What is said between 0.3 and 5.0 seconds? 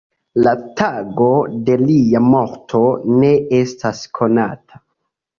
La tago de lia morto ne estas konata.